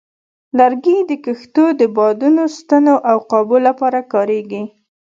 لرګي 0.57 0.97
د 1.09 1.11
کښتو 1.25 1.65
د 1.79 1.81
بادبانو، 1.95 2.43
ستنو، 2.57 2.95
او 3.09 3.17
قابو 3.31 3.57
لپاره 3.67 3.99
کارېږي. 4.13 4.63